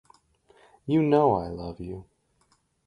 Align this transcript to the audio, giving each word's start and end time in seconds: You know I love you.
You 0.87 1.03
know 1.03 1.35
I 1.35 1.49
love 1.49 1.79
you. 1.79 2.05